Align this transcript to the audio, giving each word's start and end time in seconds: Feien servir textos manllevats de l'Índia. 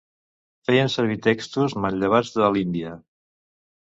Feien 0.69 0.89
servir 0.93 1.17
textos 1.27 1.77
manllevats 1.85 2.33
de 2.39 2.49
l'Índia. 2.55 2.95